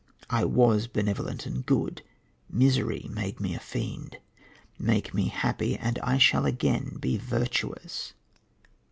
[0.31, 2.01] I was benevolent and good;
[2.49, 4.17] misery made me a fiend.
[4.79, 8.13] Make me happy, and I shall again be virtuous."